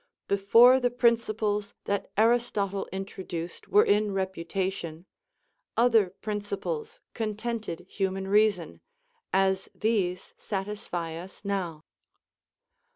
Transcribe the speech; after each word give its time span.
Before 0.27 0.79
the 0.79 0.89
principles 0.89 1.75
that 1.85 2.09
Aristotle 2.17 2.89
introduced 2.91 3.67
were 3.67 3.85
in 3.85 4.13
reputation, 4.15 5.05
other 5.77 6.09
principles 6.09 6.99
contented 7.13 7.81
human 7.87 8.27
reason, 8.27 8.81
as 9.31 9.69
these 9.75 10.33
satisfy 10.37 11.11
us 11.17 11.45
now. 11.45 11.83